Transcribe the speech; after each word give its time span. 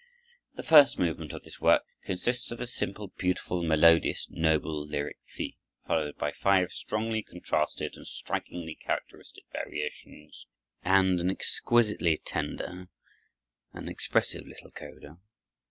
The 0.55 0.63
first 0.63 0.97
movement 0.97 1.31
of 1.31 1.43
this 1.43 1.61
work 1.61 1.85
consists 2.03 2.49
of 2.49 2.59
a 2.59 2.65
simple, 2.65 3.09
beautiful, 3.19 3.61
melodious, 3.61 4.27
noble 4.31 4.83
lyric 4.83 5.19
theme, 5.35 5.53
followed 5.85 6.17
by 6.17 6.31
five 6.31 6.71
strongly 6.73 7.21
contrasted 7.21 7.95
and 7.95 8.07
strikingly 8.07 8.73
characteristic 8.73 9.43
variations, 9.53 10.47
and 10.81 11.19
an 11.19 11.29
exquisitely 11.29 12.17
tender 12.17 12.87
and 13.73 13.87
expressive 13.87 14.47
little 14.47 14.71
coda. 14.71 15.19